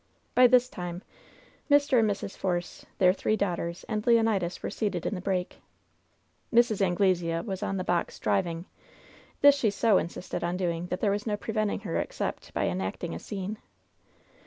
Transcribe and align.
By 0.33 0.47
this 0.47 0.67
time 0.67 1.03
Mr. 1.69 1.99
and 1.99 2.09
Mrs. 2.09 2.35
Force, 2.35 2.87
their 2.97 3.13
three 3.13 3.37
daugh 3.37 3.57
ters 3.57 3.83
and 3.83 4.03
Leonidas 4.07 4.63
were 4.63 4.71
seated 4.71 5.05
in 5.05 5.13
the 5.13 5.21
break. 5.21 5.61
Mrs. 6.51 6.81
Anglesea 6.81 7.41
was 7.41 7.61
on 7.61 7.77
the 7.77 7.83
box, 7.83 8.17
driving. 8.17 8.65
This 9.41 9.53
she 9.53 9.69
so 9.69 9.97
186 9.97 10.33
LOVE'S 10.33 10.41
BITTEREST 10.41 10.41
CUP 10.41 10.41
insisted 10.41 10.47
on 10.47 10.57
doing 10.69 10.87
that 10.87 11.01
there 11.01 11.11
was 11.11 11.27
no 11.27 11.37
preventing 11.37 11.81
her 11.81 11.97
ex 11.97 12.15
cept 12.15 12.51
by 12.51 12.65
enacting 12.67 13.13
a 13.13 13.19
scene. 13.19 13.59